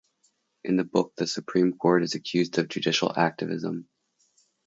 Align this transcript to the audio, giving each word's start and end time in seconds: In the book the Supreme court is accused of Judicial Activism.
In 0.63 0.77
the 0.77 0.83
book 0.83 1.13
the 1.15 1.27
Supreme 1.27 1.73
court 1.77 2.01
is 2.01 2.15
accused 2.15 2.57
of 2.57 2.69
Judicial 2.69 3.13
Activism. 3.15 3.87